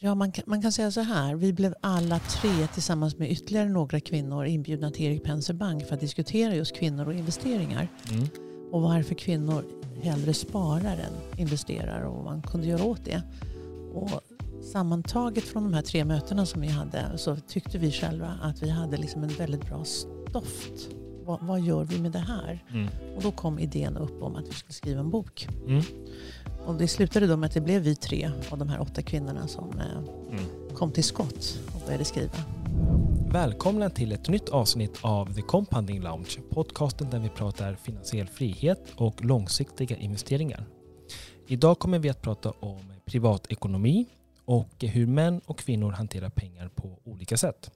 [0.00, 1.34] Ja, man kan, man kan säga så här.
[1.34, 5.94] Vi blev alla tre tillsammans med ytterligare några kvinnor inbjudna till Erik Penser Bank för
[5.94, 7.88] att diskutera just kvinnor och investeringar.
[8.12, 8.28] Mm.
[8.72, 9.64] Och varför kvinnor
[10.02, 13.22] hellre sparar än investerar och vad man kunde göra åt det.
[13.94, 14.20] Och
[14.72, 18.70] sammantaget från de här tre mötena som vi hade så tyckte vi själva att vi
[18.70, 20.88] hade liksom en väldigt bra stoft.
[21.28, 22.64] Vad, vad gör vi med det här?
[22.70, 22.88] Mm.
[23.16, 25.48] Och då kom idén upp om att vi skulle skriva en bok.
[25.66, 25.82] Mm.
[26.66, 29.48] Och det slutade då med att det blev vi tre av de här åtta kvinnorna
[29.48, 29.98] som eh,
[30.30, 30.44] Mm.
[30.74, 32.38] kom till skott och började skriva.
[33.32, 38.86] Välkomna till ett nytt avsnitt av The Compounding Lounge, podcasten där vi pratar finansiell frihet
[38.96, 40.64] och långsiktiga investeringar.
[41.46, 44.06] Idag kommer vi att prata om privatekonomi
[44.44, 47.70] och hur män och kvinnor hanterar pengar på olika sätt.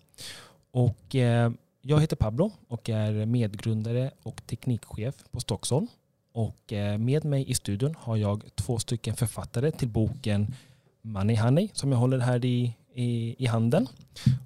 [0.71, 5.87] Och eh, jag heter Pablo och är medgrundare och teknikchef på Stockholm.
[6.33, 10.55] Och eh, med mig i studion har jag två stycken författare till boken
[11.03, 13.87] Money Honey som jag håller här i, i, i handen.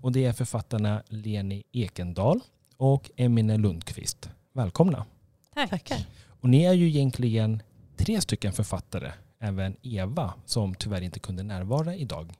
[0.03, 2.41] Och det är författarna Leni Ekendal
[2.77, 4.31] och Emine Lundqvist.
[4.53, 5.07] Välkomna.
[5.55, 5.71] Tack.
[5.71, 6.07] Tackar.
[6.41, 7.63] Och ni är ju egentligen
[7.97, 12.33] tre stycken författare, även Eva som tyvärr inte kunde närvara idag.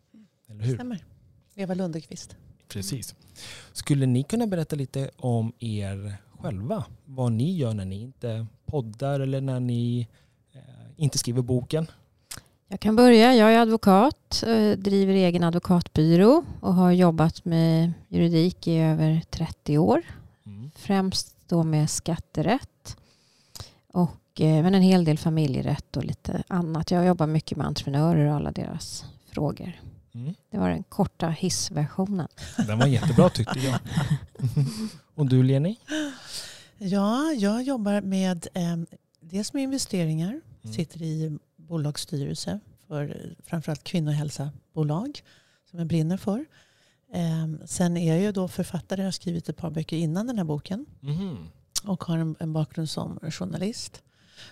[0.49, 0.75] Eller hur?
[0.75, 1.05] Stämmer.
[1.55, 2.37] Eva Lundekvist.
[2.69, 3.15] Precis.
[3.73, 6.85] Skulle ni kunna berätta lite om er själva?
[7.05, 10.09] Vad ni gör när ni inte poddar eller när ni
[10.53, 10.61] eh,
[10.97, 11.87] inte skriver boken?
[12.69, 13.35] Jag kan börja.
[13.35, 19.79] Jag är advokat, eh, driver egen advokatbyrå och har jobbat med juridik i över 30
[19.79, 20.03] år.
[20.47, 20.71] Mm.
[20.77, 22.97] Främst då med skatterätt
[23.93, 26.91] och eh, men en hel del familjerätt och lite annat.
[26.91, 29.73] Jag jobbar mycket med entreprenörer och alla deras frågor.
[30.17, 30.35] Mm.
[30.51, 32.29] Det var den korta hissversionen.
[32.67, 33.79] Den var jättebra tyckte jag.
[35.15, 35.79] och du Leni?
[36.79, 38.77] Ja, jag jobbar med eh,
[39.21, 40.41] dels med investeringar.
[40.63, 40.75] Mm.
[40.75, 45.21] Sitter i bolagsstyrelse för framförallt kvinnohälsabolag
[45.71, 46.45] som jag brinner för.
[47.13, 49.01] Eh, sen är jag ju då författare.
[49.01, 50.87] Jag har skrivit ett par böcker innan den här boken.
[51.01, 51.49] Mhm.
[51.85, 54.03] och har en, en bakgrund som journalist.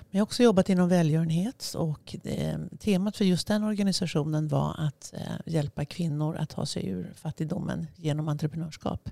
[0.01, 4.75] Men jag har också jobbat inom välgörenhet och det, temat för just den organisationen var
[4.79, 9.11] att eh, hjälpa kvinnor att ta sig ur fattigdomen genom entreprenörskap.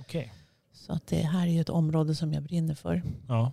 [0.00, 0.32] Okej.
[0.72, 3.02] Så att det här är ju ett område som jag brinner för.
[3.28, 3.52] Ja.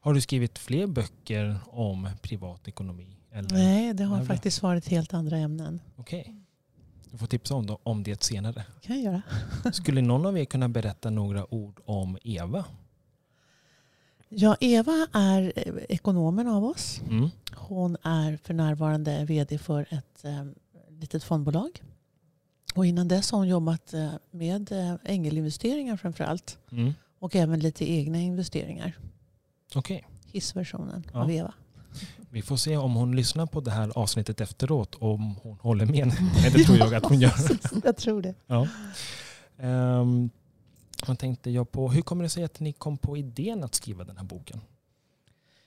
[0.00, 3.16] Har du skrivit fler böcker om privatekonomi?
[3.32, 3.50] Eller?
[3.50, 5.80] Nej, det har Nej, faktiskt varit helt andra ämnen.
[5.96, 6.34] Okej.
[7.10, 8.64] Du får tipsa om, om det senare.
[8.80, 9.72] kan jag göra.
[9.72, 12.64] Skulle någon av er kunna berätta några ord om Eva?
[14.34, 17.00] Ja, Eva är eh, ekonomen av oss.
[17.10, 17.30] Mm.
[17.54, 20.44] Hon är för närvarande vd för ett eh,
[21.00, 21.82] litet fondbolag.
[22.74, 26.58] Och innan dess har hon jobbat eh, med eh, ängelinvesteringar framför allt.
[26.70, 26.92] Mm.
[27.18, 28.98] Och även lite egna investeringar.
[29.74, 30.04] Okej.
[30.26, 31.20] Hissversionen Ja.
[31.22, 31.54] av Eva.
[32.30, 36.06] Vi får se om hon lyssnar på det här avsnittet efteråt om hon håller med.
[36.06, 37.32] Nej, det tror jag att hon gör.
[37.84, 38.34] Jag tror det.
[38.46, 38.68] Ja.
[40.00, 40.30] Um,
[41.06, 41.90] vad tänkte jag på?
[41.90, 44.60] Hur kommer det sig att ni kom på idén att skriva den här boken?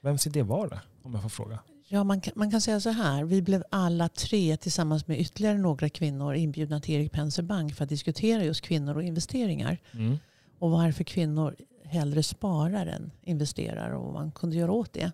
[0.01, 0.81] Vems idé var det?
[1.03, 1.59] Om jag får fråga.
[1.87, 3.23] Ja, man, kan, man kan säga så här.
[3.23, 7.83] Vi blev alla tre tillsammans med ytterligare några kvinnor inbjudna till Erik Penser Bank för
[7.83, 9.77] att diskutera just kvinnor och investeringar.
[9.91, 10.17] Mm.
[10.59, 15.11] Och varför kvinnor hellre sparar än investerar och vad man kunde göra åt det.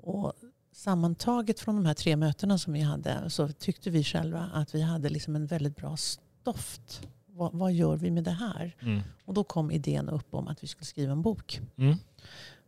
[0.00, 0.32] Och
[0.72, 4.82] sammantaget från de här tre mötena som vi hade så tyckte vi själva att vi
[4.82, 7.08] hade liksom en väldigt bra stoft.
[7.38, 8.76] Vad, vad gör vi med det här?
[8.80, 9.00] Mm.
[9.24, 11.60] Och då kom idén upp om att vi skulle skriva en bok.
[11.78, 11.96] Mm.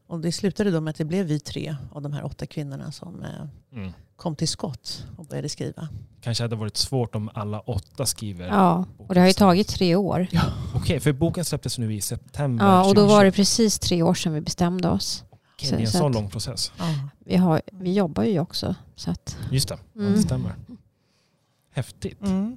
[0.07, 2.93] Och det slutade då med att det blev vi tre av de här åtta kvinnorna
[2.93, 3.29] som eh,
[3.73, 3.93] Mm.
[4.17, 5.89] kom till skott och började skriva.
[6.21, 8.47] Kanske hade varit svårt om alla åtta skriver.
[8.49, 10.27] Ja, och det har ju tagit tre år.
[10.75, 13.37] Okej, för boken släpptes nu i september Ja, och då var det 2020.
[13.37, 15.25] precis tre år sedan vi bestämde oss.
[15.55, 16.73] Okej, det är en så sån att- lång process.
[17.19, 18.75] Vi, har, vi jobbar ju också.
[18.97, 20.13] Så att, Just det, ja, Mm.
[20.13, 20.55] det stämmer.
[21.73, 22.23] Häftigt.
[22.23, 22.57] Mm.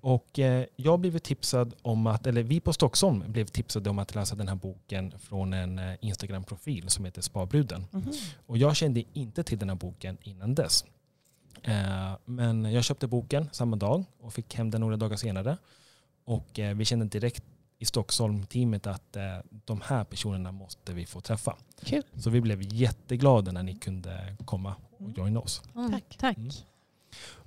[0.00, 4.14] Och eh, jag blev tipsad om att, eller vi på Stockholm blev tipsade om att
[4.14, 7.86] läsa den här boken från en eh, Instagram-profil som heter Sparbruden.
[7.90, 8.12] Mhm.
[8.46, 10.84] Och jag kände inte till den här boken innan dess.
[11.62, 15.56] Eh, men jag köpte boken samma dag och fick hem den några dagar senare.
[16.24, 17.44] Och vi kände direkt
[17.78, 19.16] i Stockholm-teamet att
[19.64, 21.56] de här personerna måste vi få träffa.
[21.84, 22.02] Kul.
[22.16, 25.12] Så vi blev jätteglada när ni kunde komma och Mm.
[25.16, 25.62] joina oss.
[25.74, 26.16] mm, Tack.
[26.18, 26.36] tack.
[26.36, 26.50] Mm.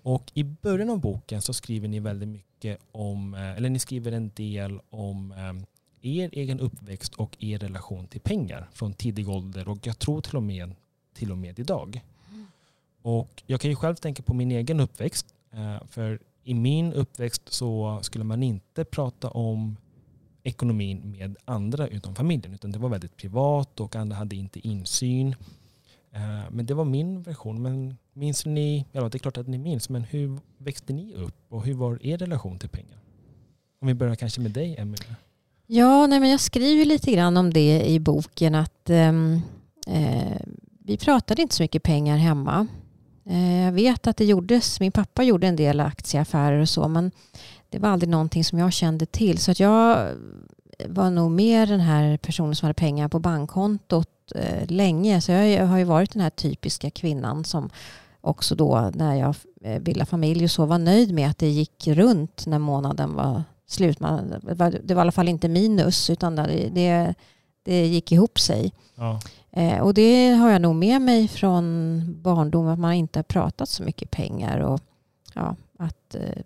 [0.03, 4.11] Och i början av boken så skriver ni väldigt mycket om, eh, eller ni skriver
[4.11, 5.63] en del om eh,
[6.01, 10.35] er egen uppväxt och er relation till pengar från tidig ålder och jag tror till
[10.35, 10.75] och med,
[11.13, 12.01] till och med idag.
[13.01, 15.35] Och jag kan ju själv tänka på min egen uppväxt.
[15.51, 19.77] Eh, för i min uppväxt så skulle man inte prata om
[20.43, 22.53] ekonomin med andra utom familjen.
[22.53, 25.35] Utan det var väldigt privat och andra hade inte insyn.
[26.15, 27.61] Eh, men det var min version.
[27.61, 31.35] Men minns ni, ja det är klart att ni minns, men hur växte ni upp
[31.49, 32.97] och hur var er relation till pengar?
[33.81, 35.15] Om vi börjar kanske med dig Emelie.
[35.67, 39.41] Ja, nej, men jag skriver lite grann om det i boken att ehm,
[39.87, 40.41] eh,
[40.85, 42.67] vi pratade inte så mycket pengar hemma.
[43.25, 47.11] Eh, jag vet att det gjordes, min pappa gjorde en del aktieaffärer och så, men
[47.69, 49.37] det var aldrig någonting som jag kände till.
[49.37, 50.09] Så att jag
[50.87, 55.21] var nog mer den här personen som hade pengar på bankkontot eh, länge.
[55.21, 57.69] Så jag, har ju varit den här typiska kvinnan som
[58.21, 61.87] också då när jag eh, bildade familj och så var nöjd med att det gick
[61.87, 63.99] runt när månaden var slut.
[63.99, 67.13] Man, det, var, det var i alla fall inte minus utan det, det,
[67.63, 68.73] det gick ihop sig.
[68.95, 69.19] Ja.
[69.51, 73.69] Eh, och det har jag nog med mig från barndom att man inte har pratat
[73.69, 74.59] så mycket pengar.
[74.59, 74.81] Och,
[75.33, 76.43] ja, att, eh,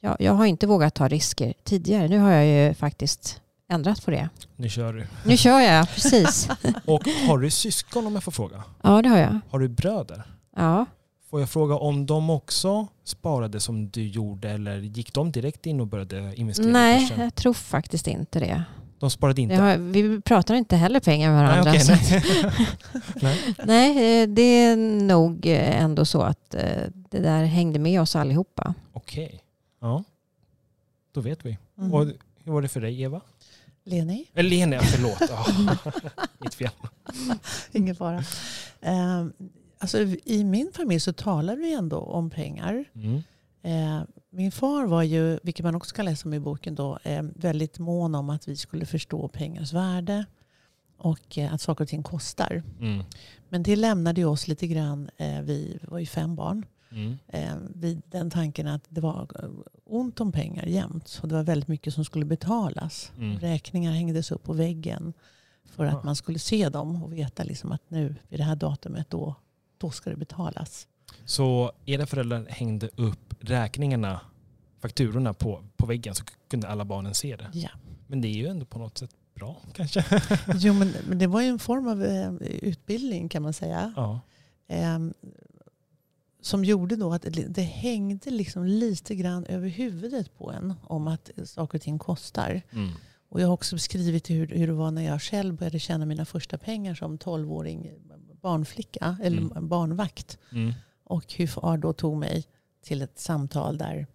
[0.00, 2.08] ja, jag har inte vågat ta risker tidigare.
[2.08, 4.28] Nu har jag ju faktiskt ändrat på det.
[4.56, 5.06] Nu kör du.
[5.24, 6.48] Nu kör jag, precis.
[6.84, 8.62] Och har du syskon om jag får fråga?
[8.82, 9.40] Ja, det har jag.
[9.50, 10.22] Har du bröder?
[10.56, 10.86] Ja.
[11.30, 15.80] Får jag fråga om de också sparade som du gjorde eller gick de direkt in
[15.80, 18.62] och började investera Nej, jag tror faktiskt inte det.
[18.98, 19.54] De sparade inte?
[19.54, 21.70] har, vi pratar inte heller pengar med nej, varandra.
[21.70, 22.22] okej, så- nej.
[23.22, 23.54] nej.
[23.64, 26.62] Nej, eh, det är nog eh, ändå så att eh,
[27.10, 28.74] det där hängde med oss allihopa.
[28.92, 29.40] Okej.
[29.80, 30.04] Ja.
[31.14, 31.58] Då vet vi.
[31.78, 31.94] Mm.
[31.94, 32.06] Och
[32.44, 33.20] hur var det för dig Eva?
[33.90, 34.26] Leni?
[34.34, 35.20] Eller Lena, förlåt.
[36.38, 36.70] Mitt fel.
[37.72, 38.24] Ingen fara.
[38.80, 39.26] Eh,
[39.78, 42.84] alltså, I min familj så talar vi ändå om pengar.
[42.94, 43.22] Mm.
[43.62, 47.22] Eh, min far var ju, vilket man också kan läsa om i boken, då, eh,
[47.22, 50.24] väldigt mån om att vi skulle förstå pengars värde
[50.98, 52.62] och eh, att saker och ting kostar.
[52.80, 53.04] Mm.
[53.48, 57.18] Men det lämnade oss lite grann, eh, vi var ju fem barn, Mm.
[57.28, 59.50] eh, vid den tanken att det var eh,
[59.84, 61.18] ont om pengar jämt.
[61.22, 63.12] Och det var väldigt mycket som skulle betalas.
[63.18, 63.38] Mm.
[63.38, 65.12] Räkningar hängdes upp på väggen
[65.64, 66.02] för att Ah.
[66.04, 69.34] man skulle se dem och veta liksom att nu vid det här datumet då,
[69.78, 70.86] då ska det betalas.
[71.24, 74.20] Så era föräldrar hängde upp räkningarna,
[74.80, 77.50] fakturorna på, på väggen så kunde alla barnen se det.
[77.52, 77.68] Ja.
[78.06, 80.04] Men det är ju ändå på något sätt bra kanske.
[80.54, 83.92] Jo, men, men det var ju en form av eh, utbildning kan man säga.
[83.96, 84.20] Ja.
[84.68, 85.14] Ehm,
[86.40, 91.30] som gjorde då att det, hängde liksom lite grann över huvudet på en om att
[91.44, 92.62] saker och ting kostar.
[92.72, 92.90] Mm.
[93.28, 96.24] Och jag har också beskrivit hur, hur det var när jag själv började tjäna mina
[96.24, 97.90] första pengar som 12-åring
[98.42, 99.68] barnflicka eller Mm.
[99.68, 100.38] barnvakt.
[100.52, 100.72] Mm.
[101.04, 102.44] Och hur far då tog mig
[102.84, 104.06] till ett samtal där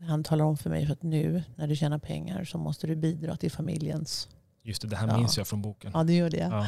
[0.00, 2.96] han talar om för mig för att nu när du tjänar pengar så måste du
[2.96, 4.28] bidra till familjens.
[4.62, 5.16] Just det, det här Ja.
[5.18, 5.90] minns jag från boken.
[5.94, 6.48] Ja det gör det.
[6.50, 6.66] Ja.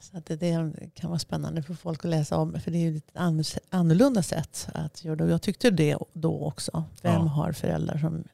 [0.00, 2.60] Så att det, det kan vara spännande för folk att läsa om.
[2.60, 5.30] För det är ju ett an- annorlunda sätt att göra det.
[5.30, 6.84] Jag tyckte det då också.
[7.02, 7.18] Vem Ja.
[7.20, 8.24] har föräldrar som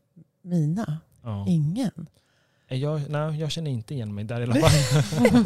[0.42, 0.98] mina?
[1.22, 1.46] Ja.
[1.48, 2.06] Ingen.
[2.68, 5.44] Jag, nej, jag känner inte igen mig där i alla fall.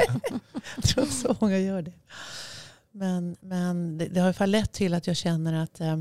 [0.77, 1.93] Jag tror så många gör det.
[2.93, 5.97] Men, men det, det har i alla fall lett till att jag känner att eh,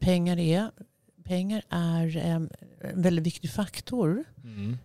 [0.00, 0.70] pengar är,
[1.24, 2.50] pengar är eh, en
[2.94, 4.24] väldigt viktig faktor.
[4.44, 4.78] Mm.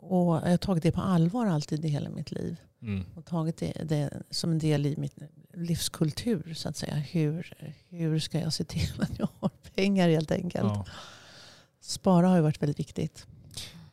[0.00, 2.56] Och jag har tagit det på allvar alltid i hela mitt liv.
[2.82, 3.04] Mm.
[3.14, 5.14] Och tagit det, det som en del i mitt
[5.54, 6.54] livskultur.
[6.54, 6.94] Så att säga.
[6.94, 7.52] Hur,
[7.88, 10.72] hur ska jag se till att jag har pengar helt enkelt.
[10.74, 10.86] Ja.
[11.80, 13.26] Spara har ju varit väldigt viktigt.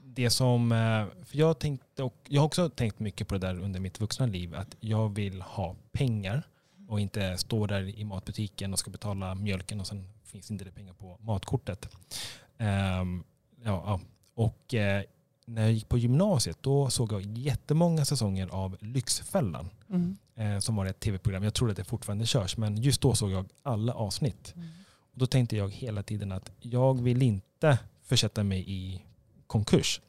[0.04, 3.60] Det som, eh, för jag, tänkte, och jag har också tänkt mycket på det där
[3.60, 4.56] under mitt vuxna liv.
[4.56, 6.44] Att jag vill ha pengar
[6.88, 10.72] och inte stå där i matbutiken och ska betala mjölken och sen finns inte det
[10.72, 11.90] pengar på matkortet.
[12.58, 13.06] Ja,
[13.64, 14.00] ja.
[14.34, 15.04] Och eh,
[15.56, 19.70] när jag gick på gymnasiet då såg jag jättemånga säsonger av Lyxfällan.
[20.36, 21.44] eh, som var ett tv-program.
[21.44, 24.54] Jag tror att det fortfarande körs, men just då såg jag alla avsnitt.
[25.12, 29.02] Och då tänkte jag hela tiden att jag vill inte försätta mig i
[29.48, 30.02] konkurs.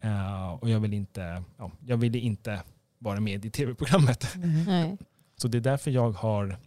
[0.00, 2.62] Eh, och jag vill inte, ja, jag ville inte
[2.98, 4.34] vara med i tv-programmet.
[4.34, 4.98] Mm.
[5.36, 6.58] Så det är därför jag har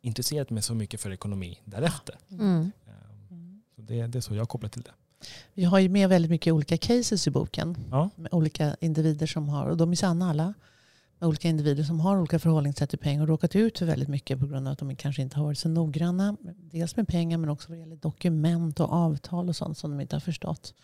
[0.00, 2.18] intresserat mig så mycket för ekonomi därefter.
[2.30, 2.72] Mm.
[2.86, 2.92] Eh,
[3.76, 4.92] så det, det är så jag kopplar till det.
[5.54, 7.76] Vi har ju med väldigt mycket olika cases i boken.
[7.90, 8.10] Ja.
[8.16, 10.54] Med olika individer som har, och de är sanna alla,
[11.18, 14.40] med olika individer som har olika förhållningssätt till pengar och råkat ut för väldigt mycket
[14.40, 16.36] på grund av att de kanske inte har varit så noggranna.
[16.56, 20.16] Dels med pengar men också vad gäller dokument och avtal och sånt som de inte
[20.16, 20.74] har förstått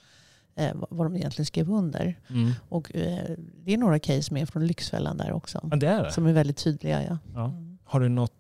[0.55, 2.19] eh, vad- de egentligen skrev under.
[2.31, 2.53] Mm.
[2.69, 3.31] Och eh,
[3.65, 5.61] det är några case med från Lyxfällan där också.
[5.71, 6.12] Ja, det är det.
[6.12, 7.03] Som är väldigt tydliga.
[7.05, 7.19] Ja.
[7.35, 7.45] Ja.
[7.45, 7.79] Mm.
[7.85, 8.33] Har du något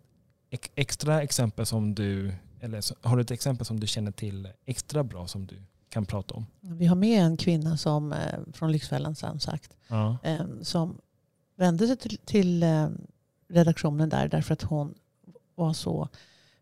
[0.50, 5.04] ex- extra exempel som du, eller har du ett exempel som du känner till extra
[5.04, 6.46] bra som du kan prata om?
[6.60, 9.76] Vi har med en kvinna som, eh, från Lyxfällan som sagt.
[9.88, 10.18] Ja.
[10.22, 10.98] eh, som
[11.56, 12.88] vände sig till, till eh,
[13.48, 14.94] redaktionen där därför att hon
[15.54, 16.08] var så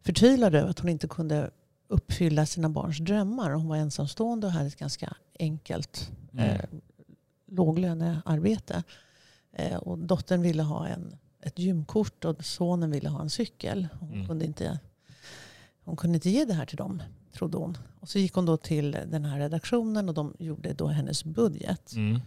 [0.02, 1.50] förtvivlad över att hon inte kunde
[1.88, 3.50] uppfylla sina barns drömmar.
[3.50, 6.44] Hon var ensamstående och hade ett ganska enkelt Mm.
[6.50, 6.60] eh,
[7.46, 8.82] låglönearbete.
[9.52, 13.88] Eh, och dottern ville ha en ett gymkort och sonen ville ha en cykel.
[14.00, 14.26] Hon, Mm.
[14.28, 14.78] kunde inte,
[15.84, 17.78] hon kunde inte ge det här till dem, trodde hon.
[18.00, 21.92] Och så gick hon då till den här redaktionen och de gjorde då hennes budget.
[21.92, 22.20] Mm.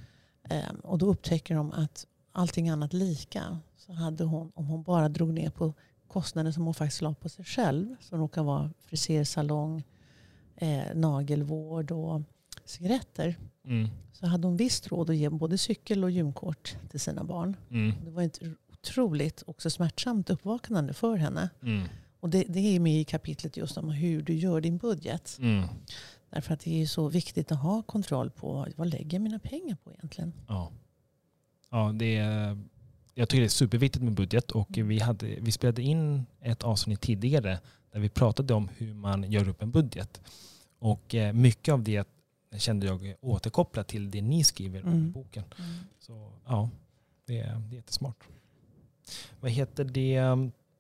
[0.50, 5.10] Ehm, och då upptäcker de att allting annat lika så hade hon, om hon bara
[5.10, 5.74] drog ner på
[6.08, 9.84] kostnader som hon faktiskt la på sig själv, som råkar vara frisersalong,
[10.56, 12.22] eh, nagelvård och
[12.66, 13.90] cigaretter, Mm.
[14.14, 17.56] så hade hon visst råd att ge både cykel och gymkort till sina barn.
[17.70, 17.94] Mm.
[18.06, 18.40] Det var ett
[18.72, 21.50] otroligt också smärtsamt uppvaknande för henne.
[21.62, 21.88] Mm.
[22.24, 25.38] Och det, det är med i kapitlet just om hur du gör din budget.
[25.42, 25.68] Mm.
[26.30, 29.78] Därför att det är så viktigt att ha kontroll på vad lägger jag mina pengar
[29.84, 30.34] på egentligen.
[30.48, 30.72] Ja.
[31.72, 32.58] Ja, det är,
[33.14, 37.02] jag tycker det är superviktigt med budget och vi, hade, vi spelade in ett avsnitt
[37.02, 37.60] tidigare
[37.92, 40.22] där vi pratade om hur man gör upp en budget.
[40.80, 42.08] Och eh, mycket av det
[42.58, 45.12] kände jag återkopplat till det ni skriver om i Mm.
[45.12, 45.44] boken.
[46.00, 46.70] Så ja,
[47.26, 48.24] det är, det är jättesmart.
[49.40, 50.22] Vad heter det?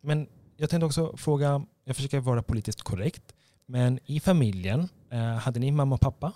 [0.01, 0.27] Men
[0.63, 3.33] jag tänkte också fråga, jag försöker vara politiskt korrekt,
[3.65, 6.33] men i familjen, eh, hade ni mamma och pappa?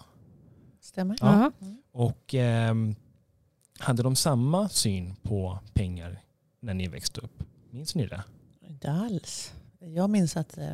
[0.82, 1.18] Stämmer?
[1.22, 1.52] Ja.
[1.92, 2.96] Och ehm,
[3.80, 6.24] hade de samma syn på pengar
[6.60, 7.44] när ni växte upp?
[7.70, 8.24] Minns ni det?
[8.62, 9.54] Inte alls.
[9.80, 10.74] Jag minns att eh,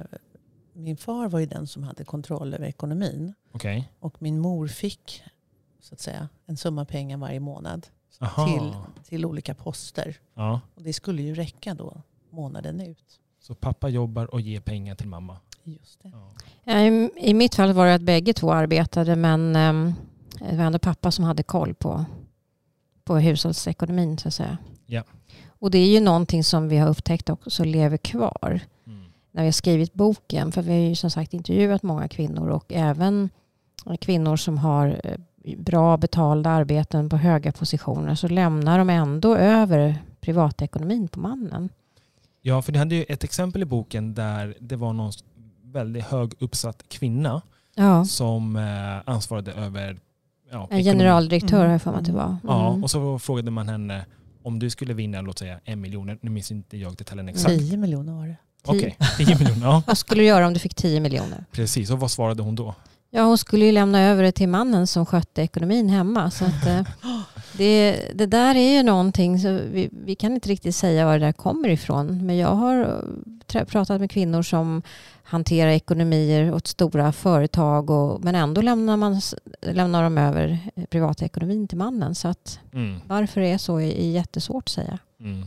[0.74, 3.34] min far var ju den som hade kontroll över ekonomin.
[3.52, 3.92] Okej.
[4.00, 5.24] Och min mor fick
[5.80, 7.88] så att säga, en summa pengar varje månad
[8.20, 8.48] Aha.
[8.48, 8.74] till,
[9.10, 10.18] till olika poster.
[10.34, 10.62] Ja.
[10.76, 13.20] Och det skulle ju räcka då månaden ut.
[13.48, 15.38] Så pappa jobbar och ger pengar till mamma?
[15.64, 16.12] Just det.
[16.66, 16.80] Ja.
[17.18, 19.94] I mitt fall var det att bägge två arbetade men ehm,
[20.40, 22.06] det var ändå pappa som hade koll på,
[23.04, 24.58] på hushållsekonomin så att säga.
[24.86, 25.04] Ja.
[25.60, 29.04] Och det är ju någonting som vi har upptäckt också lever kvar Mm.
[29.32, 30.52] när vi har skrivit boken.
[30.52, 33.30] För vi har ju som sagt intervjuat många kvinnor och även
[34.00, 35.18] kvinnor som har eh,
[35.58, 41.70] bra betalda arbeten på höga positioner så lämnar de ändå över privatekonomin på mannen.
[42.46, 45.12] Ja, för ni hade ju ett exempel i boken där det var någon
[45.64, 47.42] väldigt hög uppsatt kvinna
[47.76, 50.00] Ja, som eh, ansvarade över
[50.52, 51.66] ja, en generaldirektör Mm.
[51.68, 52.38] har jag för mig att det var.
[52.44, 52.84] Ja, Mm.
[52.84, 54.06] och så frågade man henne
[54.44, 57.48] om du skulle vinna, låt säga en miljon, nu minns inte jag detaljen exakt.
[57.60, 58.36] 10 miljoner var det.
[58.66, 59.66] Okej, 10 miljoner.
[59.68, 61.46] Ja, Vad skulle du göra om du fick 10 miljoner?
[61.52, 61.90] precis.
[61.92, 62.76] Och vad svarade hon då?
[63.12, 66.32] Ja, hon skulle ju lämna över det till mannen som skötte ekonomin hemma.
[66.32, 66.82] Så att, eh,
[67.58, 71.26] det, det där är ju någonting, så vi, vi kan inte riktigt säga var det
[71.26, 72.26] där kommer ifrån.
[72.26, 73.04] Men jag har
[73.54, 74.82] eh, pratat med kvinnor som
[75.24, 77.90] hanterar ekonomier åt stora företag.
[77.90, 79.22] Och, men ändå lämnar, man,
[79.62, 82.16] lämnar de över eh, privatekonomin till mannen.
[82.16, 83.00] Så att Mm.
[83.08, 85.00] varför det är så är, är jättesvårt att säga.
[85.20, 85.46] Mm.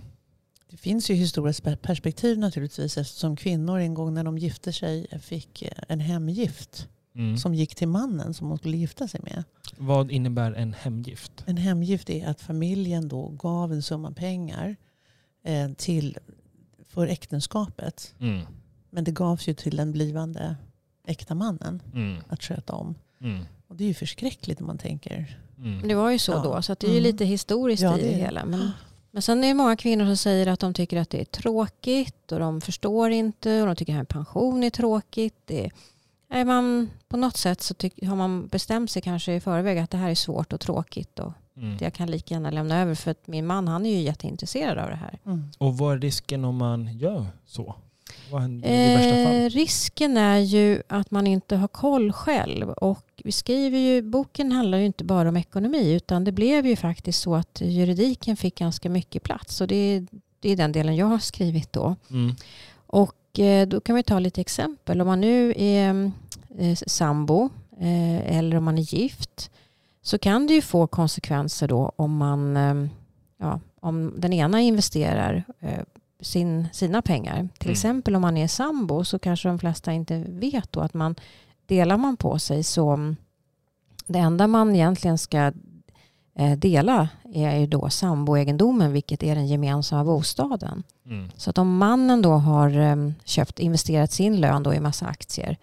[0.71, 5.07] Det finns ju historiskt per- perspektiv naturligtvis eftersom kvinnor en gång när de gifte sig
[5.23, 7.37] fick eh, en hemgift Mm.
[7.39, 9.45] som gick till mannen som hon skulle gifta sig med.
[9.79, 11.33] Vad innebär en hemgift?
[11.47, 14.77] En hemgift är att familjen då gav en summa pengar
[15.45, 16.19] eh, till,
[16.85, 18.15] för äktenskapet.
[18.21, 18.47] Mm.
[18.91, 20.57] Men det gavs ju till den blivande
[21.07, 22.17] äkta mannen Mm.
[22.29, 22.95] att sköta om.
[23.21, 23.45] Mm.
[23.69, 25.39] Och det är ju förskräckligt om man tänker.
[25.59, 25.89] Mm.
[25.89, 26.43] Det var ju så Ja.
[26.43, 27.03] då, så att det är ju Mm.
[27.13, 28.17] lite historiskt Ja, i det är det.
[28.19, 28.45] hela.
[28.45, 28.71] Men,
[29.11, 32.33] men sen är det många kvinnor som säger att de tycker att det är tråkigt
[32.33, 35.35] och de förstår inte och de tycker att pension är tråkigt.
[35.45, 35.73] Det är
[36.29, 39.99] man, på något sätt så tyck, har man bestämt sig kanske i förväg att det
[39.99, 41.77] här är svårt och tråkigt och Mm.
[41.81, 44.91] jag kan lika gärna lämna över för att min man han är ju jätteintresserad av
[44.91, 45.19] det här.
[45.59, 47.75] Och vad är risken om man gör så?
[48.31, 49.43] Vad händer i värsta fall?
[49.43, 52.71] Eh, risken är ju att man inte har koll själv.
[52.71, 56.77] Och vi skriver ju, boken handlar ju inte bara om ekonomi utan det blev ju
[56.77, 59.61] faktiskt så att juridiken fick ganska mycket plats.
[59.61, 60.07] Och det är,
[60.41, 61.97] det är den delen jag har skrivit då.
[62.11, 62.35] Mm.
[62.87, 65.01] Och eh, då kan vi ta lite exempel.
[65.01, 66.11] Om man nu är
[66.59, 67.51] eh, sambo
[67.81, 69.51] eh, eller om man är gift
[70.03, 72.57] så kan det ju få konsekvenser då om man
[73.39, 75.45] ja, om den ena investerar
[76.21, 77.49] sin, sina pengar.
[77.59, 77.73] Till Mm.
[77.73, 81.15] exempel om man är sambo så kanske de flesta inte vet då att man
[81.67, 83.15] delar man på sig så
[84.07, 85.53] det enda man egentligen ska
[86.57, 90.83] dela är ju då samboegendomen vilket är den gemensamma bostaden.
[91.07, 91.31] Mm.
[91.37, 95.57] Så att om mannen då har eh, köpt, investerat sin lön då i massa aktier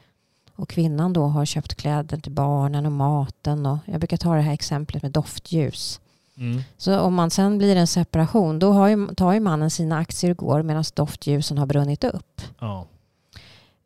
[0.56, 4.42] och kvinnan då har köpt kläder till barnen och maten och jag brukar ta det
[4.42, 6.00] här exemplet med doftljus.
[6.38, 6.62] Mm.
[6.78, 10.32] Så om man sen blir en separation då har ju, tar ju mannen sina aktier
[10.32, 12.42] och går medan doftljusen har brunnit upp.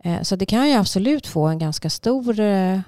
[0.03, 2.79] Eh, Så det kan ju absolut få en ganska stor eh,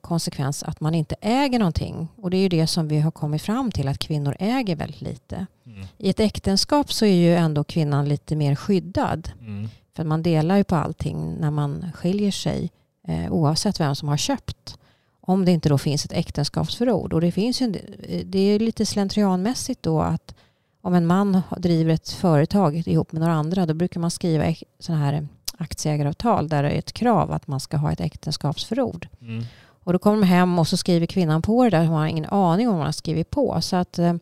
[0.00, 2.08] konsekvens att man inte äger någonting.
[2.16, 5.00] Och det är ju det som vi har kommit fram till att kvinnor äger väldigt
[5.00, 5.46] lite.
[5.66, 5.86] Mm.
[5.98, 9.30] I ett äktenskap så är ju ändå kvinnan lite mer skyddad.
[9.40, 9.68] Mm.
[9.96, 12.70] För man delar ju på allting när man skiljer sig
[13.08, 14.78] eh, oavsett vem som har köpt.
[15.20, 17.12] Om det inte då finns ett äktenskapsförord.
[17.12, 20.34] Och det, finns ju, del- det är lite slentrianmässigt då att
[20.80, 25.04] om en man driver ett företag ihop med några andra då brukar man skriva sådana
[25.04, 29.08] här aktieägaravtal där det är ett krav att man ska ha ett äktenskapsförord.
[29.20, 29.44] Mm.
[29.84, 31.84] Och då kommer de hem och så skriver kvinnan på det där.
[31.86, 33.60] Hon har ingen aning om vad hon har skrivit på.
[33.60, 34.14] Så att eh,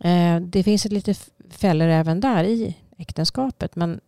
[0.00, 1.14] eh, det finns ett lite
[1.50, 3.76] fällor även där i äktenskapet.
[3.76, 4.00] Men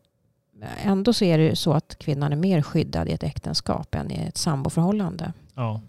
[0.82, 4.10] ändå så är det ju så att kvinnan är mer skyddad i ett äktenskap än
[4.10, 5.32] i ett samboförhållande.
[5.54, 5.80] Ja.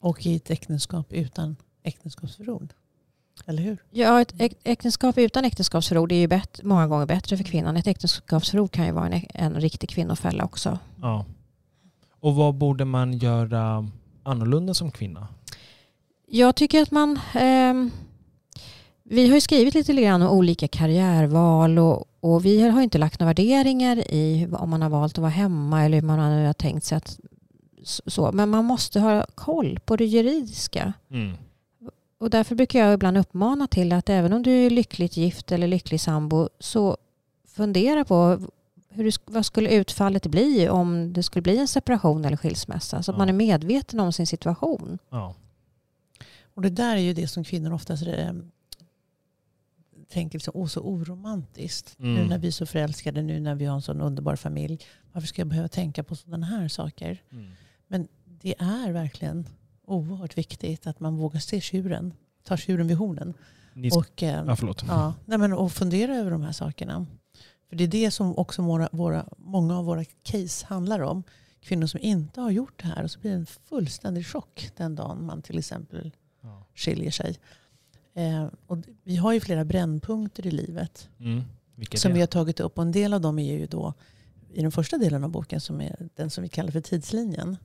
[0.00, 2.72] Och i ett äktenskap utan äktenskapsförord.
[3.46, 3.78] Eller hur?
[3.90, 7.76] Ja, ett äk- äktenskap utan äktenskapsförord är ju många gånger bättre för kvinnan.
[7.76, 10.78] Ett äktenskapsförord kan ju vara en, en riktig kvinnofälla också.
[11.02, 11.24] ja.
[12.20, 13.88] Och vad borde man göra
[14.28, 15.28] annorlunda som kvinna?
[16.26, 17.18] Jag tycker att man...
[17.34, 17.90] ehm,
[19.10, 23.20] vi har ju skrivit lite grann om olika karriärval och, och vi har inte lagt
[23.20, 26.52] några värderingar i om man har valt att vara hemma eller hur man nu har
[26.52, 27.18] tänkt sig att
[27.84, 28.32] så.
[28.32, 30.92] Men man måste ha koll på det juridiska.
[31.10, 31.36] Mm.
[32.20, 35.66] Och därför brukar jag ibland uppmana till att även om du är lyckligt gift eller
[35.66, 36.96] lycklig sambo så
[37.56, 38.40] fundera på
[38.98, 43.02] hur vad skulle utfallet bli om det skulle bli en separation eller skilsmässa.
[43.02, 43.18] Så att Ja.
[43.18, 44.98] man är medveten om sin situation.
[45.10, 45.34] Ja.
[46.54, 48.32] Och det där är ju det som kvinnor oftast eh,
[50.08, 51.96] tänker liksom, Åh, så oromantiskt.
[51.98, 52.14] Mm.
[52.14, 54.78] Nu när vi är så förälskade, nu när vi har en sån underbar familj.
[55.12, 57.22] Varför ska jag behöva tänka på sådana här saker?
[57.32, 58.06] Mm.
[58.42, 59.46] Det är verkligen
[59.86, 62.12] oerhört viktigt att man vågar se tjuren.
[62.44, 63.34] Ta tjuren vid hornen.
[63.74, 64.84] Ni ska, Och, eh, ja, förlåt.
[64.88, 67.06] Ja, nej men, och fundera över de här sakerna.
[67.68, 71.22] För det är det som också våra, våra, många av våra case handlar om.
[71.60, 74.94] Kvinnor som inte har gjort det här och så blir det en fullständig chock den
[74.94, 76.66] dagen man till exempel Ja.
[76.74, 77.38] skiljer sig.
[78.14, 81.42] Eh, och vi har ju flera brännpunkter i livet Mm.
[81.94, 82.78] Som vi har tagit upp.
[82.78, 83.94] Och en del av dem är ju då
[84.54, 87.56] i den första delen av boken som är den som vi kallar för tidslinjen.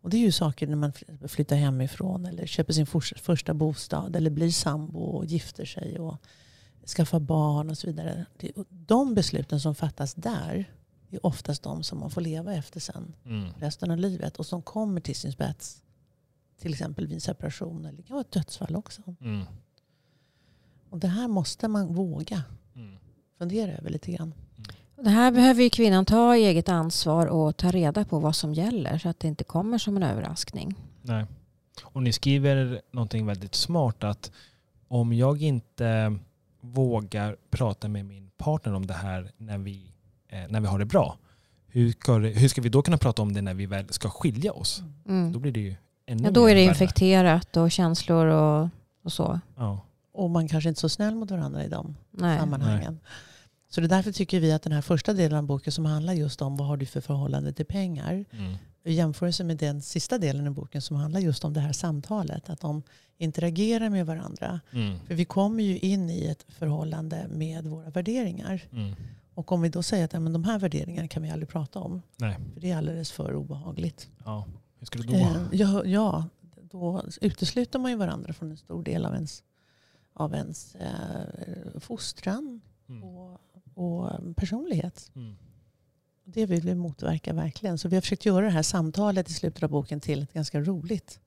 [0.00, 2.86] Och det är ju saker när man fly- flyttar hemifrån eller köper sin
[3.16, 6.16] första bostad eller blir sambo och gifter sig och
[6.88, 8.26] skaffar barn och så vidare.
[8.70, 10.72] De besluten som fattas där
[11.10, 13.48] är oftast de som man får leva efter sen Mm.
[13.58, 15.82] resten av livet och som kommer till sin spets.
[16.60, 19.02] Till exempel vid en separation eller det kan vara ett dödsfall också.
[19.20, 19.44] Mm.
[20.90, 22.42] Och det här måste man våga
[22.74, 22.96] Mm.
[23.38, 24.34] fundera över lite grann.
[24.96, 28.98] Det här behöver ju kvinnan ta eget ansvar och ta reda på vad som gäller
[28.98, 30.74] så att det inte kommer som en överraskning.
[31.02, 31.26] Nej.
[31.82, 34.30] Och ni skriver någonting väldigt smart att
[34.88, 36.18] om jag inte
[36.72, 39.92] vågar prata med min partner om det här när vi,
[40.28, 41.18] eh, när vi har det bra,
[41.66, 44.10] hur ska, det- hur ska vi då kunna prata om det när vi väl ska
[44.10, 44.82] skilja oss?
[45.04, 45.40] Då Mm.
[45.40, 45.74] blir det ju
[46.06, 46.70] ännu Ja, då är det värre.
[46.70, 48.68] infekterat och känslor och,
[49.04, 49.40] och så.
[49.56, 49.80] Ja.
[50.12, 52.38] Och man kanske inte är så snäll mot varandra i de Nej.
[52.38, 52.98] sammanhangen.
[53.70, 56.12] Så det är därför tycker vi att den här första delen av boken som handlar
[56.12, 58.24] just om vad har du för förhållande till pengar.
[58.32, 58.54] Mm.
[58.88, 62.50] I jämförelse med den sista delen av boken som handlar just om det här samtalet.
[62.50, 62.82] Att de
[63.18, 64.60] interagerar med varandra.
[64.72, 65.00] Mm.
[65.06, 68.60] För vi kommer ju in i ett förhållande med våra värderingar.
[68.72, 68.94] Mm.
[69.34, 71.78] Och om vi då säger att ja, men de här värderingarna kan vi aldrig prata
[71.78, 72.02] om.
[72.16, 72.36] Nej.
[72.54, 74.08] För det är alldeles för obehagligt.
[74.24, 74.46] Ja.
[74.78, 75.14] Hur ska det då?
[75.14, 76.24] Eh, ja, ja,
[76.62, 79.42] då utesluter man ju varandra från en stor del av ens,
[80.14, 83.04] av ens eh, fostran Mm.
[83.04, 83.40] och,
[83.74, 85.10] och personlighet.
[85.14, 85.36] Mm.
[86.32, 87.78] Det vill vi motverka verkligen.
[87.78, 90.60] Så vi har försökt göra det här samtalet i slutet av boken till ett ganska
[90.60, 91.20] roligt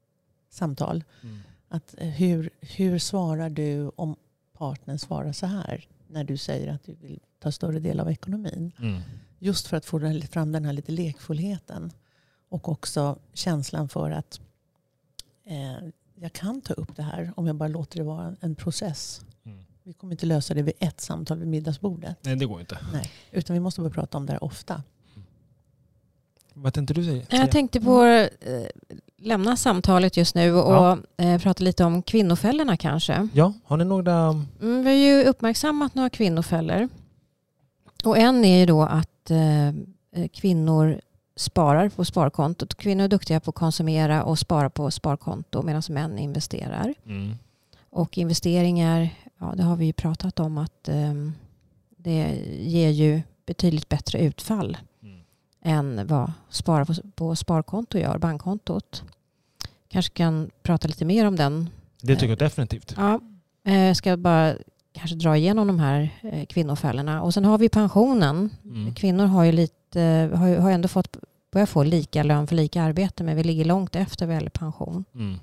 [0.50, 1.04] samtal.
[1.24, 1.40] Mm.
[1.68, 4.16] Att eh, hur, hur svarar du om
[4.58, 8.72] partnern svarar så här när du säger att du vill ta större del av ekonomin?
[8.80, 9.02] Mm.
[9.40, 11.92] Just för att få fram den här lite lekfullheten.
[12.50, 14.40] Och också känslan för att
[15.46, 18.56] eh, jag kan ta upp det här om jag bara låter det vara en, en
[18.56, 19.22] process.
[19.44, 19.64] Mm.
[19.84, 22.18] Vi kommer inte lösa det vid ett samtal vid middagsbordet.
[22.22, 22.78] Nej, det går inte.
[22.94, 23.12] Nej.
[23.32, 24.84] Utan vi måste börja prata om det här ofta.
[26.54, 27.24] Vad tänkte du säga?
[27.30, 28.62] Jag tänkte på att eh,
[29.18, 30.98] lämna samtalet just nu och Ja.
[31.18, 33.28] eh, prata lite om kvinnofällorna kanske.
[33.34, 34.14] Ja, har ni några?
[34.62, 36.90] Mm, vi har ju uppmärksammat några kvinnofällor.
[38.04, 41.02] Och en är ju då att eh, kvinnor
[41.36, 42.76] sparar på sparkontot.
[42.76, 46.94] Kvinnor är duktiga på att konsumera och spara på sparkonto medan män investerar.
[47.06, 47.34] Mm.
[47.90, 49.10] Och investeringar,
[49.42, 51.14] ja, det har vi ju pratat om att eh,
[51.98, 55.20] det ger ju betydligt bättre utfall Mm.
[55.64, 59.04] än vad spara på, på sparkonto gör, bankkontot.
[59.88, 61.70] Kanske kan prata lite mer om den.
[62.02, 62.94] Det tycker jag definitivt.
[62.98, 63.20] Ja,
[63.66, 64.54] eh, jag ska bara
[64.94, 67.22] kanske dra igenom de här eh, kvinnofällorna.
[67.22, 68.50] Och sen har vi pensionen.
[68.66, 68.94] Mm.
[68.96, 71.18] Kvinnor har ju lite, har, har ändå fått
[71.52, 75.06] börja få lika lön för lika arbete men vi ligger långt efter vad gäller pension.
[75.16, 75.40] Mm.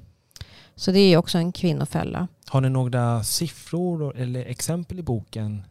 [0.79, 2.29] Så det är också en kvinnofälla.
[2.47, 5.63] Har ni några siffror eller exempel i boken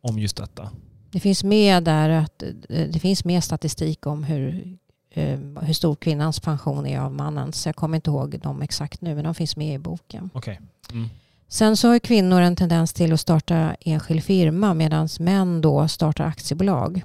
[0.00, 0.70] om just detta?
[1.10, 4.76] Det finns med där att eh, det finns mer statistik om hur,
[5.10, 7.66] eh, hur stor kvinnans pension är av mannens.
[7.66, 10.30] Jag kommer inte ihåg dem exakt nu men de finns med i boken.
[10.34, 10.60] Okej.
[10.92, 11.08] Mm.
[11.48, 16.24] Sen så har kvinnor en tendens till att starta enskild firma medan män då startar
[16.24, 17.02] aktiebolag.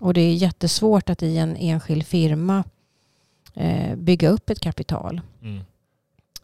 [0.00, 2.64] Och det är jättesvårt att i en enskild firma
[3.54, 5.20] eh, bygga upp ett kapital.
[5.42, 5.64] Mm.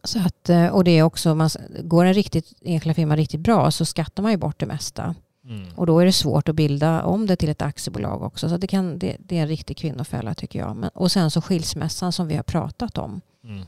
[0.07, 1.51] Så att, eh, och det är också, man,
[1.83, 5.15] går en riktigt, enskilda firma riktigt bra så skattar man ju bort det mesta.
[5.45, 5.69] Mm.
[5.77, 8.49] Och då är det svårt att bilda om det till ett aktiebolag också.
[8.49, 10.77] Så det, kan, det, det är en riktig kvinnofälla tycker jag.
[10.77, 13.21] Men, och sen så skilsmässan som vi har pratat om.
[13.45, 13.63] Mm.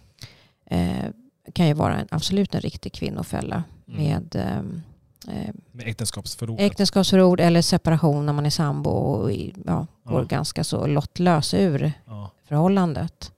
[0.66, 1.10] Eh,
[1.52, 3.62] kan ju vara en, absolut en riktig kvinnofälla.
[3.88, 4.02] Mm.
[4.04, 4.82] Med ehm,
[5.28, 6.66] eh, Med äktenskapsförordet.
[6.66, 10.26] äktenskapsförord eller separation när man är sambo och i- ja, går Ja.
[10.26, 12.30] ganska så lottlös ur ja.
[12.48, 13.32] förhållandet.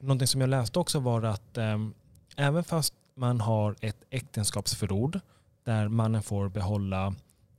[0.00, 1.94] Någonting som jag läste också var att ehm,
[2.36, 5.20] även fast man har ett äktenskapsförord
[5.64, 7.14] där mannen får behålla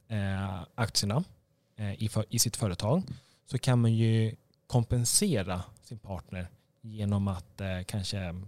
[0.08, 1.24] eh, aktierna
[1.76, 3.04] eh, i, för, i sitt företag
[3.46, 4.36] så kan man ju
[4.68, 6.48] kompensera sin partner
[6.82, 8.42] genom att eh, kanske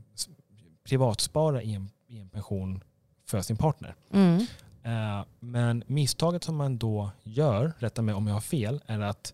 [0.83, 2.83] privatspara i en, i en pension
[3.25, 3.95] för sin partner.
[4.11, 4.45] Mm.
[4.83, 9.33] Eh, men misstaget som man då gör, rätta mig om jag har fel, är att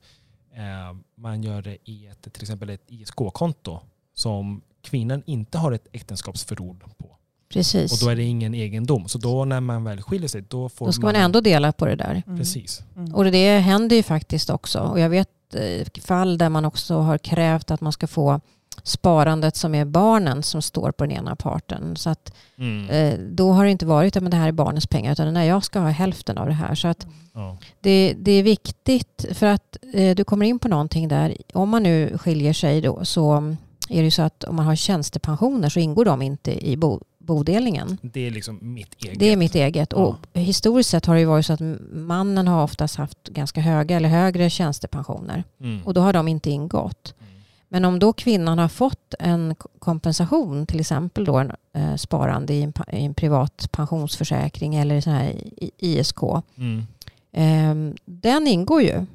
[0.53, 3.79] eh, man gör det i ett, till exempel ett ISK-konto
[4.13, 7.05] som kvinnan inte har ett äktenskapsförord på.
[7.53, 7.91] Precis.
[7.91, 9.07] Och då är det ingen egendom.
[9.07, 11.85] Så då när man väl skiljer sig, då får Då ska man ändå dela på
[11.85, 12.23] det där.
[12.27, 12.39] Mm.
[12.39, 12.81] Precis.
[12.95, 13.15] Mm.
[13.15, 14.79] Och det händer ju faktiskt också.
[14.79, 18.39] Och jag vet eh, fall där man också har krävt att man ska få
[18.83, 21.95] sparandet som är barnen som står på den ena parten.
[21.95, 22.89] Så att Mm.
[22.89, 25.63] eh, då har det inte varit att det här är barnens pengar utan nej, jag
[25.63, 26.75] ska ha hälften av det här.
[26.75, 27.57] Så att Ja.
[27.81, 31.37] det, det är viktigt för att eh, du kommer in på någonting där.
[31.53, 33.55] Om man nu skiljer sig då så
[33.89, 36.99] är det ju så att om man har tjänstepensioner så ingår de inte i bo,
[37.17, 37.97] bodelningen.
[38.01, 39.19] Det är liksom mitt eget.
[39.19, 39.91] Det är mitt eget.
[39.91, 39.97] Ja.
[39.97, 41.59] Och historiskt sett har det ju varit så att
[41.91, 45.43] mannen har oftast haft ganska höga eller högre tjänstepensioner.
[45.59, 45.81] Mm.
[45.85, 47.13] Och då har de inte ingått.
[47.19, 47.31] Mm.
[47.69, 52.61] Men om då kvinnan har fått en kompensation, till exempel då en, eh, sparande i
[52.63, 55.33] en, i en privat pensionsförsäkring eller sån här
[55.77, 56.19] ISK,
[56.57, 56.83] Mm.
[57.31, 59.05] eh, den ingår ju.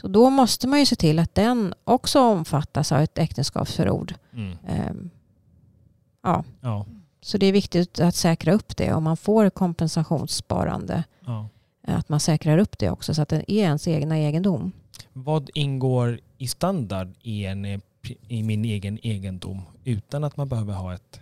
[0.00, 4.14] Så då måste man ju se till att den också omfattas av ett äktenskapsförord.
[4.32, 4.56] Mm.
[4.68, 4.92] Eh,
[6.22, 6.44] ja.
[6.60, 6.86] Ja.
[7.20, 8.92] Så det är viktigt att säkra upp det.
[8.92, 11.48] Om man får kompensationssparande, Ja.
[11.86, 14.72] att man säkrar upp det också så att det är ens egna egendom.
[15.12, 17.64] Vad ingår i standard i, en,
[18.28, 21.20] i min egen egendom utan att man behöver ha ett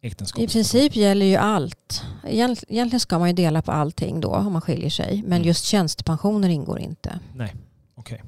[0.00, 0.42] äktenskap?
[0.42, 2.02] I princip gäller ju allt.
[2.24, 5.22] Egent- Egentligen ska man ju dela på allting då om man skiljer sig.
[5.22, 5.42] Men Mm.
[5.48, 7.18] just tjänstepensioner ingår inte.
[7.34, 7.54] Nej,
[8.08, 8.24] okej.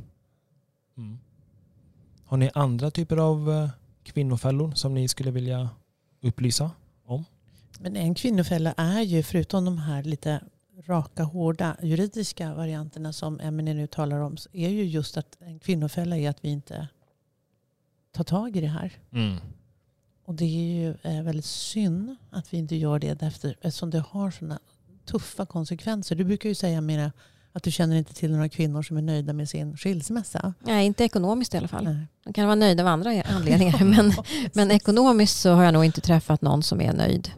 [0.97, 1.19] Mm.
[2.25, 3.71] Har ni andra typer av eh,
[4.03, 5.71] kvinnofällor som ni skulle vilja
[6.21, 6.71] upplysa?
[7.83, 10.41] Men en kvinnofälla är ju, förutom de här lite
[10.87, 15.59] raka, hårda juridiska varianterna som Emelie nu talar om, så är ju just att en
[15.59, 16.89] kvinnofälla är att vi inte
[18.13, 18.93] tar tag i det här.
[19.11, 19.37] Mm.
[20.25, 23.99] Och det är ju eh, väldigt synd att vi inte gör det därför, eftersom det
[23.99, 24.61] har sådana
[25.05, 26.17] tuffa konsekvenser.
[26.17, 27.13] Du brukar ju säga Mira
[27.53, 30.55] att du känner inte till några kvinnor som är nöjda med sin skilsmässa.
[30.61, 31.85] Nej, inte ekonomiskt i alla fall.
[31.85, 32.07] Nej.
[32.25, 33.85] De kan vara nöjda av andra anledningar.
[33.85, 34.13] men,
[34.53, 37.31] men ekonomiskt så har jag nog inte träffat någon som är nöjd.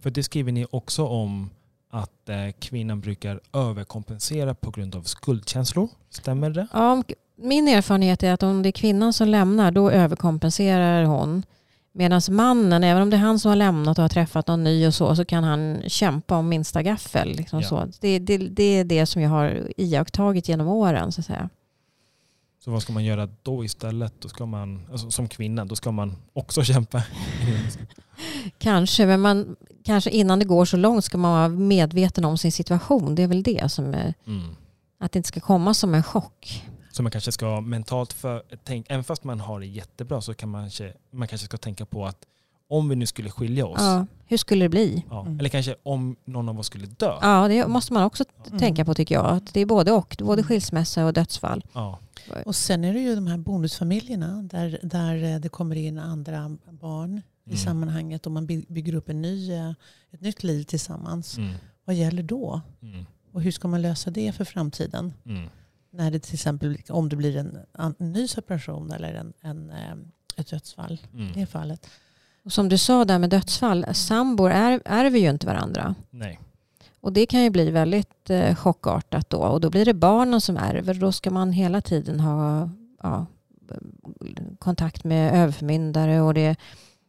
[0.00, 1.50] För det skriver ni också om
[1.90, 5.88] att eh, kvinnan brukar överkompensera på grund av skuldkänslor.
[6.10, 6.66] Stämmer det?
[6.72, 7.02] Ja,
[7.36, 11.42] min erfarenhet är att om det är kvinnan som lämnar då överkompenserar hon.
[11.92, 14.86] Medan mannen, även om det är han som har lämnat och har träffat någon ny
[14.86, 17.28] och så, så kan han kämpa om minsta gaffel.
[17.28, 17.68] Liksom Ja.
[17.68, 17.88] så.
[18.00, 21.12] Det, det, det är det som jag har iakttagit genom åren.
[21.12, 21.48] Så att säga.
[22.64, 24.14] Så vad ska man göra då istället?
[24.20, 27.02] Då ska man, alltså, som kvinna, då ska man också kämpa.
[28.58, 32.52] Kanske, men man, kanske innan det går så långt ska man vara medveten om sin
[32.52, 33.14] situation.
[33.14, 34.56] Det är väl det som är, Mm.
[35.00, 36.64] att det inte ska komma som en chock.
[36.98, 40.48] Så man kanske ska mentalt, för, tänk, även fast man har det jättebra så kan
[40.48, 42.26] man, kanske- man kanske ska tänka på att
[42.68, 45.04] om vi nu skulle skilja oss, Ja, hur skulle det bli?
[45.10, 45.38] ja, Mm.
[45.38, 47.18] eller kanske om någon av oss skulle dö.
[47.22, 48.58] Ja, det måste man också Mm.
[48.58, 49.26] tänka på tycker jag.
[49.26, 51.64] Att det är både och, både skilsmässa och dödsfall.
[51.72, 51.98] Ja.
[52.46, 56.56] Och sen är det ju de här bonusfamiljerna där, där eh, det kommer in andra
[56.70, 57.56] barn i Mm.
[57.58, 59.70] sammanhanget och man by- bygger upp en ny, eh,
[60.10, 61.38] ett nytt liv tillsammans.
[61.38, 61.54] Mm.
[61.84, 62.60] Vad gäller då?
[62.82, 63.06] Mm.
[63.32, 65.12] Och hur ska man lösa det för framtiden?
[65.90, 69.94] När det till exempel, om det blir en, en ny separation eller en, en, eh,
[70.36, 71.00] ett dödsfall.
[71.12, 71.32] I Mm.
[71.32, 71.90] det fallet.
[72.44, 75.94] Och som du sa där med dödsfall, sambor är, ärver ju inte varandra.
[76.10, 76.40] Nej.
[77.00, 79.38] Och det kan ju bli väldigt eh, chockartat då.
[79.38, 80.94] Och då blir det barnen som ärver.
[80.94, 82.70] Då ska man hela tiden ha
[83.02, 83.26] ja,
[84.58, 86.20] kontakt med överförmyndare.
[86.20, 86.56] Och det,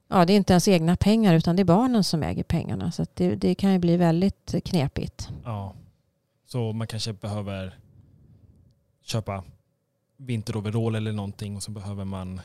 [0.07, 2.91] ja, det är inte ens egna pengar utan det är barnen som äger pengarna.
[2.91, 5.29] Så att det, det kan ju bli väldigt knepigt.
[5.43, 5.73] Ja.
[6.47, 7.79] Så man kanske behöver
[9.09, 9.43] köpa
[10.17, 12.41] vinteroverall eller någonting och så behöver man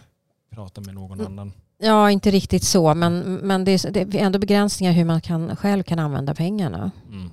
[0.51, 1.33] prata med någon Mm.
[1.33, 1.53] annan.
[1.79, 2.95] Ja, inte riktigt så.
[2.95, 6.91] Men, men det, är, det är ändå begränsningar hur man kan, själv kan använda pengarna.
[7.09, 7.31] Mm.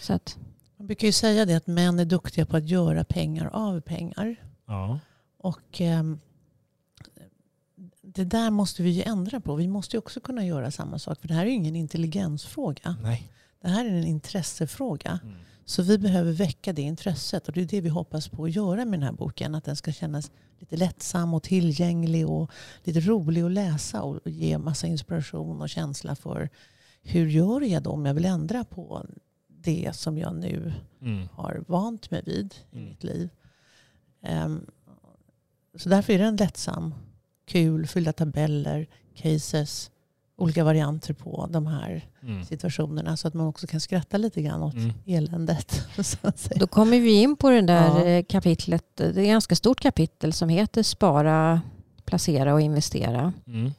[0.00, 0.38] Så att,
[0.76, 4.36] Man brukar ju säga det att män är duktiga på att göra pengar av pengar.
[4.66, 4.98] Ja.
[5.38, 6.20] Och ehm,
[8.02, 9.54] det där måste vi ju ändra på.
[9.54, 11.20] Vi måste ju också kunna göra samma sak.
[11.20, 12.96] För det här är ju ingen intelligensfråga.
[13.02, 13.30] Nej.
[13.62, 15.18] Det här är en intressefråga.
[15.22, 15.36] Mm.
[15.66, 17.48] Så vi behöver väcka det intresset.
[17.48, 19.54] Och det är det vi hoppas på att göra med den här boken.
[19.54, 22.50] Att den ska kännas lite lättsam och tillgänglig och
[22.84, 24.02] lite rolig att läsa.
[24.02, 26.50] Och ge massa inspiration och känsla för
[27.02, 29.06] hur gör jag då om jag vill ändra på
[29.48, 31.28] det som jag nu Mm.
[31.32, 32.88] har vant mig vid i Mm.
[32.88, 33.28] mitt liv.
[34.22, 34.66] Ehm,
[35.76, 36.94] så därför är den lättsam,
[37.46, 39.90] kul, fyllda tabeller, cases,
[40.36, 42.44] olika varianter på de här Mm.
[42.44, 43.16] situationerna.
[43.16, 44.92] Så att man också kan skratta lite grann åt Mm.
[45.06, 45.86] eländet.
[46.04, 46.58] Så att säga.
[46.60, 48.04] då kommer vi in på det där Ja.
[48.04, 48.84] eh, kapitlet.
[48.96, 51.60] Det är ett ganska stort kapitel som heter Spara,
[52.04, 53.32] placera och investera.
[53.46, 53.72] Mm.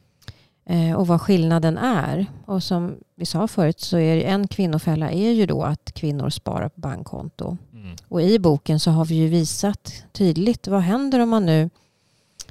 [0.68, 2.26] Eh, och vad skillnaden är.
[2.46, 6.68] Och som vi sa förut så är en kvinnofälla är ju då att kvinnor sparar
[6.68, 7.56] på bankkonto.
[7.72, 7.96] Mm.
[8.08, 11.70] Och i boken så har vi ju visat tydligt vad händer om man nu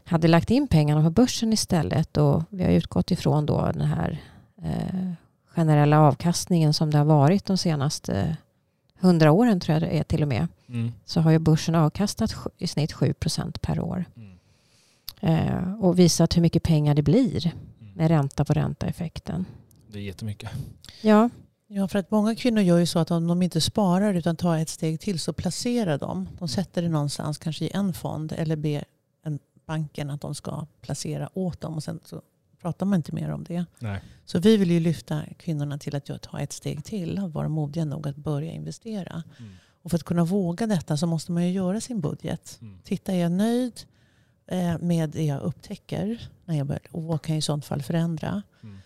[0.05, 2.17] hade lagt in pengarna på börsen istället.
[2.17, 4.21] Och vi har utgått ifrån då den här
[4.63, 5.11] eh,
[5.47, 8.37] generella avkastningen som det har varit de senaste
[8.99, 10.47] hundra åren tror jag det är till och med.
[10.69, 10.91] Mm.
[11.05, 14.05] Så har ju börsen avkastat i snitt 7% per år.
[14.15, 14.35] Mm.
[15.19, 17.93] Eh, och visat hur mycket pengar det blir Mm.
[17.93, 19.45] med ränta på ränta-effekten.
[19.91, 20.49] Det är jättemycket.
[21.01, 21.29] Ja,
[21.67, 24.57] Ja, för att många kvinnor gör ju så att om de inte sparar utan tar
[24.57, 26.29] ett steg till så placerar de.
[26.39, 28.83] De sätter det någonstans, kanske i en fond eller ber
[29.65, 31.73] banken att de ska placera åt dem.
[31.75, 32.21] Och sen så
[32.61, 33.65] pratar man inte mer om det.
[33.79, 34.01] Nej.
[34.25, 37.85] Så vi vill ju lyfta kvinnorna till att ta ett steg till och vara modiga
[37.85, 39.23] nog att börja investera.
[39.39, 39.53] Mm.
[39.81, 42.57] Och för att kunna våga detta så måste man ju göra sin budget.
[42.61, 42.79] Mm.
[42.83, 43.81] Titta, är jag nöjd
[44.47, 46.29] eh, med det jag upptäcker?
[46.45, 48.41] När jag börjar, och vad kan jag i sånt fall förändra?
[48.63, 48.79] Mm.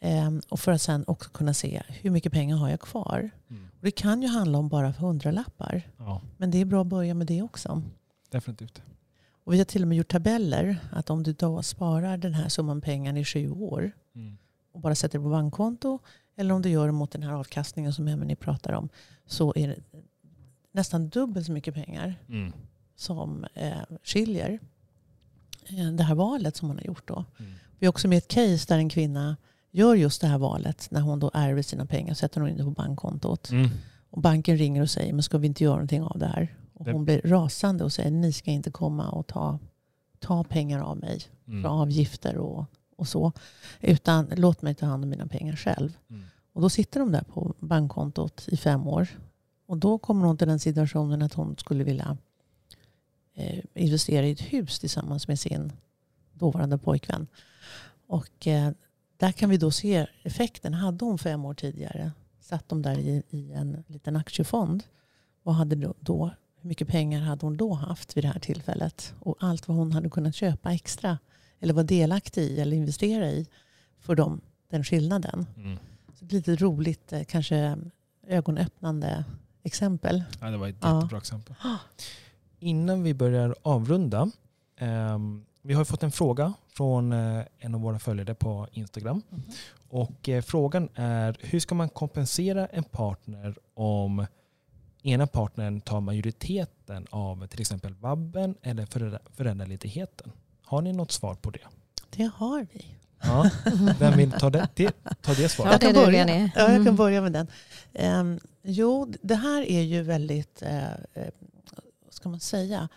[0.00, 3.30] Eh, och för att sen också kunna se hur mycket pengar har jag kvar?
[3.50, 3.68] Mm.
[3.78, 5.82] Och det kan ju handla om bara hundralappar.
[5.98, 7.82] Ja, Men det är bra att börja med det också.
[8.30, 8.82] definitivt.
[9.46, 10.78] Och vi har till och med gjort tabeller.
[10.92, 14.36] Att om du då sparar den här summan pengar i sju år Mm.
[14.72, 15.98] och bara sätter det på bankkonto.
[16.36, 18.88] Eller om du gör det mot den här avkastningen som Emelie pratar om.
[19.26, 19.76] Så är det
[20.72, 22.52] nästan dubbelt så mycket pengar Mm.
[22.96, 23.72] som eh,
[24.04, 24.58] skiljer
[25.68, 27.24] eh, det här valet som man har gjort då.
[27.38, 27.52] Mm.
[27.78, 29.36] Vi har också med ett case där en kvinna
[29.70, 30.88] gör just det här valet.
[30.90, 33.50] När hon då ärver sina pengar sätter hon in det på bankkontot.
[33.50, 33.68] Mm.
[34.10, 36.54] Och banken ringer och säger, men ska vi inte göra någonting av det här?
[36.78, 39.58] Och hon blir rasande och säger, ni ska inte komma och ta,
[40.18, 41.20] ta pengar av mig.
[41.44, 41.66] För Mm.
[41.66, 42.64] avgifter och,
[42.96, 43.32] och så.
[43.80, 45.98] Utan låt mig ta hand om mina pengar själv.
[46.10, 46.24] Mm.
[46.52, 49.08] Och då sitter de där på bankkontot i fem år.
[49.66, 52.16] Och då kommer hon till den situationen att hon skulle vilja
[53.34, 55.72] eh, investera i ett hus tillsammans med sin
[56.32, 57.26] dåvarande pojkvän.
[58.06, 58.70] Och eh,
[59.16, 60.74] där kan vi då se effekten.
[60.74, 64.82] Hade hon fem år tidigare satt de där i, i en liten aktiefond.
[65.42, 66.30] Vad hade då, då,
[66.66, 69.14] hur mycket pengar hade hon då haft vid det här tillfället?
[69.20, 71.18] Och allt vad hon hade kunnat köpa extra
[71.60, 73.46] eller vara delaktig i eller investera i
[74.00, 75.46] för dem, den skillnaden.
[75.56, 75.78] Mm.
[76.18, 77.76] Så ett lite roligt, eh, kanske
[78.26, 79.24] ögonöppnande
[79.62, 80.24] exempel.
[80.40, 80.96] Ja, det var ett Ja.
[80.96, 81.54] jättebra exempel.
[82.58, 84.30] Innan vi börjar avrunda.
[84.78, 89.22] ehm, vi har fått en fråga från eh, en av våra följare på Instagram.
[89.88, 94.26] Och eh, frågan är hur ska man kompensera en partner om
[95.06, 100.32] ena partnern tar majoriteten av till exempel vabben eller föräldra- föräldraledigheten?
[100.64, 101.60] Har ni något svar på det?
[102.10, 102.86] Det har vi.
[103.22, 103.50] Ja.
[103.98, 104.92] Vem vill ta det, det,
[105.22, 105.72] ta det svaret?
[105.72, 106.28] Jag kan börja.
[106.28, 106.96] Ja, jag kan Mm.
[106.96, 107.46] börja med den.
[107.94, 110.96] Ehm, jo, det här är ju väldigt, eh, eh,
[112.04, 112.88] vad ska man säga,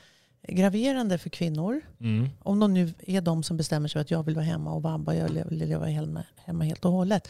[0.48, 1.82] graverande för kvinnor.
[2.00, 2.30] Mm.
[2.44, 4.82] Om de nu är de som bestämmer sig för att jag vill vara hemma och
[4.84, 7.28] vabba, jag vill leva hemma, hemma helt och hållet.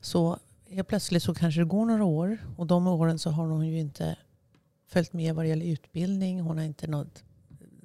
[0.00, 0.38] Så
[0.72, 3.78] helt plötsligt så kanske det går några år och de åren så har hon ju
[3.78, 4.16] inte
[4.88, 6.40] följt med vad det gäller utbildning.
[6.40, 7.24] Hon har inte något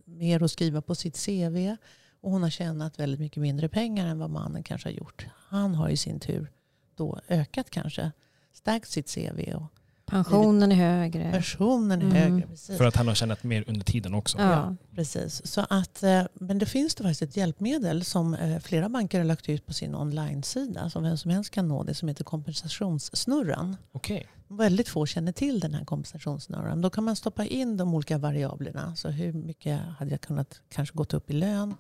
[0.06, 1.76] mer att skriva på sitt CV.
[2.22, 5.28] Och hon har tjänat väldigt mycket mindre pengar än vad mannen kanske har gjort.
[5.34, 6.52] Han har i sin tur
[6.96, 8.12] då ökat kanske,
[8.54, 9.74] stärkt sitt CV och
[10.08, 11.32] Pensionen är högre.
[11.32, 12.16] personen är Mm.
[12.34, 12.48] högre.
[12.48, 12.78] Precis.
[12.78, 14.38] För att han har tjänat mer under tiden också.
[14.38, 14.76] Ja.
[14.96, 15.48] Precis.
[15.48, 19.26] Så att, eh, men det finns det faktiskt ett hjälpmedel som eh, flera banker har
[19.26, 20.90] lagt ut på sin online-sida.
[20.90, 23.78] Som vem som helst kan nå det som heter kompensationssnurran.
[23.92, 24.28] Okej.
[24.48, 26.82] Väldigt få känner till den här kompensationssnurran.
[26.82, 28.96] Då kan man stoppa in de olika variablerna.
[28.96, 31.76] Så hur mycket hade jag kunnat kanske gått upp i lön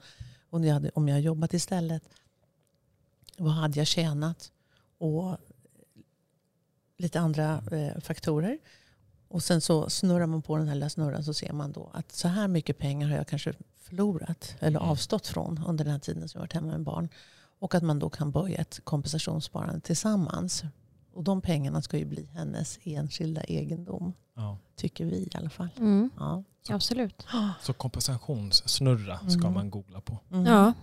[0.49, 2.03] om jag hade, om jag jobbat istället?
[3.37, 4.51] Vad hade jag tjänat?
[4.99, 5.37] Och
[6.97, 8.57] lite andra eh, faktorer.
[9.29, 12.12] Och sen så snurrar man på den här lilla snurran så ser man då att
[12.12, 14.89] så här mycket pengar har jag kanske förlorat eller Mm.
[14.89, 17.10] avstått från under den här tiden som jag varit hemma med barn.
[17.60, 20.63] Och att man då kan börja ett kompensationssparande tillsammans.
[21.13, 24.13] Och de pengarna ska ju bli hennes enskilda egendom.
[24.36, 24.57] Ja.
[24.75, 25.69] Tycker vi i alla fall.
[25.77, 26.10] Mm.
[26.17, 26.43] Ja.
[26.69, 27.25] Absolut.
[27.62, 29.53] Så kompensationssnurra ska Mm.
[29.53, 30.17] man googla på.
[30.31, 30.45] Mm.
[30.45, 30.73] Ja.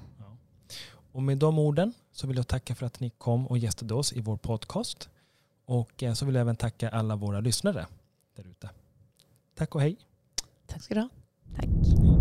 [1.12, 4.12] Och med de orden så vill jag tacka för att ni kom och gästade oss
[4.12, 5.08] i vår podcast.
[5.64, 7.86] Och eh, så vill jag även tacka alla våra lyssnare
[8.36, 8.70] där ute.
[9.54, 9.96] Tack och hej.
[10.66, 11.08] Tack ska du ha.
[11.56, 12.13] Tack.